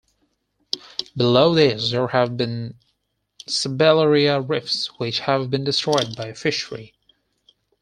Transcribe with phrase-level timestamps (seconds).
[1.15, 2.73] Below these, there have been
[3.45, 6.95] sabellaria reefs which have been destroyed by fishery.